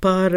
[0.00, 0.32] par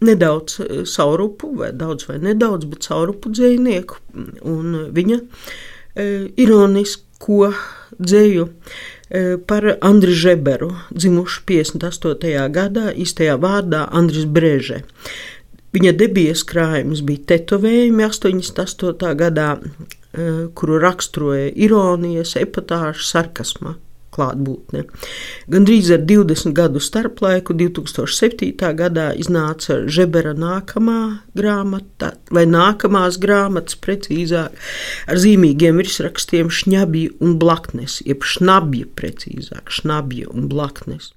[0.00, 4.00] nedaudz eh, saurupu, vai daudz vai nedaudz, bet saurupu dzīvnieku
[4.48, 7.52] un viņa eh, ironisko
[7.98, 12.48] dzēju eh, par Andriu Žeberu, dzimušu 58.
[12.54, 14.82] gadā, īstajā vārdā Andris Breže.
[15.72, 19.14] Viņa debijas krājums bija tetovējumi 88.
[19.16, 19.54] gadā,
[20.52, 23.72] kuru raksturoja ironijas, epatāžu, sarkasma
[24.12, 24.84] klātbūtne.
[25.52, 28.52] Gan drīz ar 20 gadu starplaiku 2007.
[28.78, 31.00] gadā iznāca Žebera nākamā
[31.38, 34.60] grāmata, vai nākamās grāmatas precīzāk,
[35.08, 41.12] ar zīmīgiem virsrakstiem Šņabja un Blaknes, jeb Šnabja precīzāk, Šnabja un Blaknes.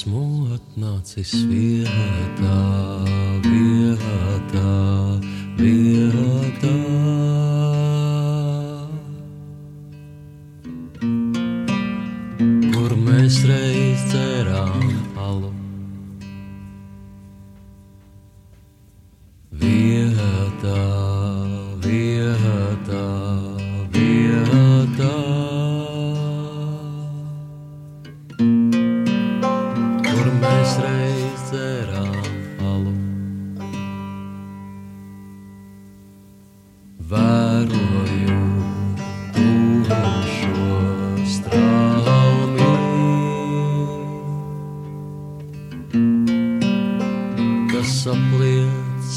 [0.00, 2.56] Esmu atnācis vietā,
[3.44, 4.89] vietā.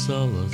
[0.06, 0.52] Salas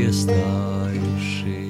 [0.00, 1.69] переставишь.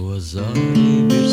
[0.00, 1.27] Was horas.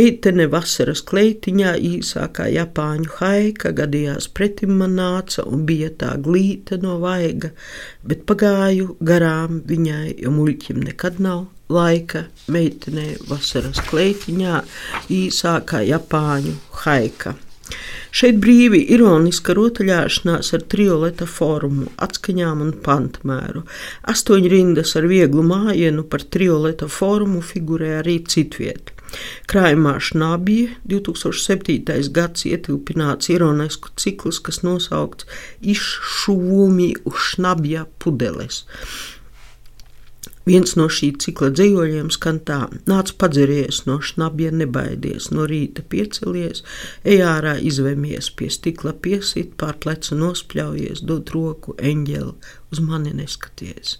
[0.00, 6.94] Meitene vasaras kleitiņā īsākā japāņu haika gadījās pretim man nāca un bija tā glīta no
[7.02, 7.50] vaiga,
[8.08, 12.22] bet pagāju garām viņai, jo muļķim nekad nav laika.
[12.48, 14.62] Meitenē vasaras kleitiņā
[15.18, 16.56] īsākā japāņu
[16.86, 17.34] haika.
[18.10, 23.66] Šeit brīvi ironiska rotaļāšanās ar trioleta formu, atskaņām un pantmēru.
[24.14, 28.89] Astoņi rindas ar vieglu mājienu par trioleta formu figurē arī citvieta.
[29.50, 32.10] Krājumā Šnabija 2007.
[32.14, 35.26] gads ietilpināts ironisku cikls, kas nosaukts
[35.60, 38.64] Iššūmi uz Šnabja pudeles.
[40.48, 42.60] Viens no šī cikla dzīvoļiem skan tā:
[42.90, 46.64] Nāc padzeries no šnabja, nebaidies, no rīta piecelies,
[47.04, 53.98] ej ārā, izvemies, pie stikla piesit, pār plecu nospļaujies, dod roku eņģeli, uz mani neskaties.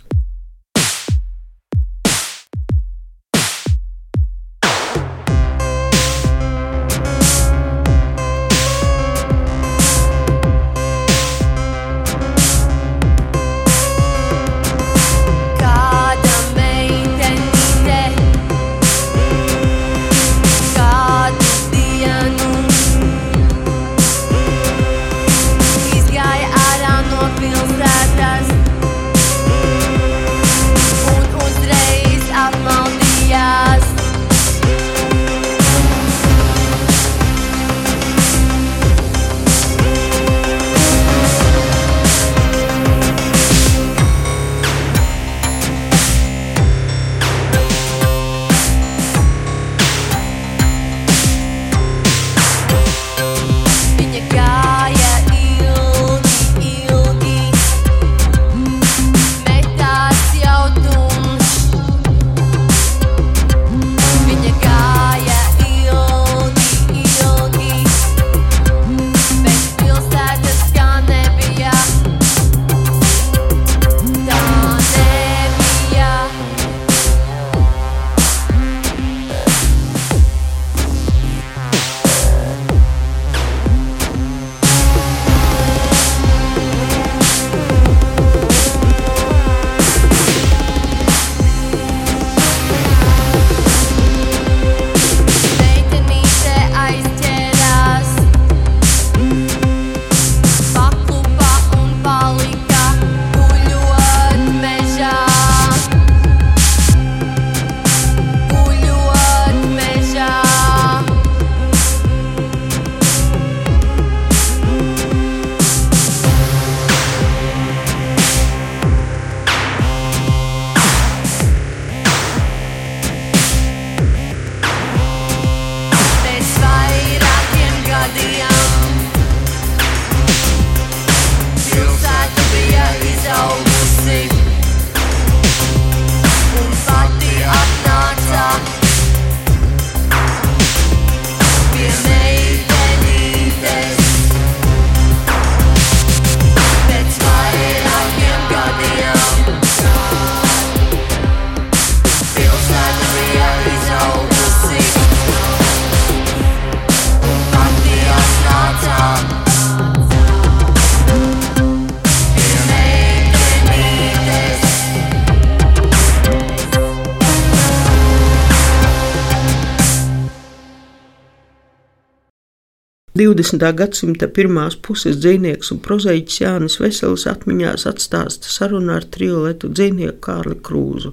[173.20, 173.60] 20.
[173.76, 180.56] gadsimta pirmās puses dzīsnieks un prozaiķis Jānis Veselis atmiņās atstāsta sarunu ar trioletu dzīsnieku Kārli
[180.64, 181.12] Krūzu.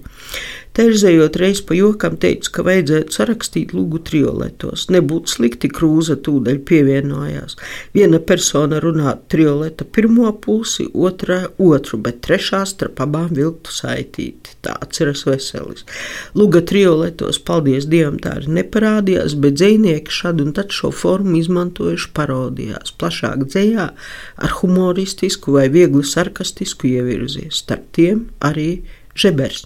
[0.78, 4.84] Terzējot reiz pa jokam, teicu, ka vajadzētu sarakstīt lūgu trioletos.
[4.94, 7.56] Nebūtu slikti krūza tūdaļ pievienojās.
[7.96, 14.54] Viena persona runā trioleta pirmo pusi, otrā otru, bet trešā starp abām vilktu saitīti.
[14.62, 15.82] Tā atceras veselis.
[16.38, 22.12] Lūga trioletos, paldies Dievam, tā arī neparādījās, bet dzēnieki šad un tad šo formu izmantojuši
[22.14, 23.88] parodijās, plašāk dzējā
[24.46, 27.64] ar humoristisku vai viegli sarkastisku ievirzies.
[27.64, 28.70] Starp tiem arī
[29.18, 29.66] žebers.